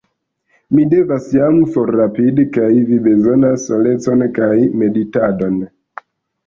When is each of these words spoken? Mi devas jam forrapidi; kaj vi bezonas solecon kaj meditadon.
Mi 0.77 0.85
devas 0.93 1.27
jam 1.37 1.59
forrapidi; 1.75 2.47
kaj 2.57 2.71
vi 2.89 2.99
bezonas 3.09 3.69
solecon 3.73 4.27
kaj 4.41 4.53
meditadon. 4.83 5.63